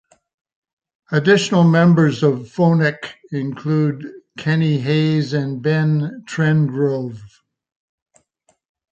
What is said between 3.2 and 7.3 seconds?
include Kenny Hayes and Ben Trengrove.